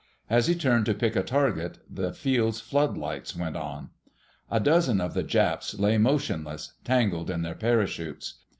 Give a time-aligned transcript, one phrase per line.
[0.31, 3.91] As he turned to pick a target, the field's floodlights went on.
[4.49, 8.39] A dozen of the Japs lay motionless, tangled in their parachutes.